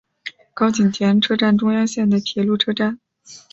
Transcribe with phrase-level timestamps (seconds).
[0.55, 2.99] 高井田车站中央线的铁路车站。